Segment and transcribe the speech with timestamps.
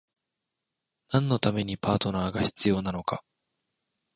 [1.11, 3.23] 何のためにパートナーが必要なのか？